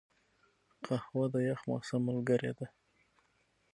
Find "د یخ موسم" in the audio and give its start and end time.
1.33-2.01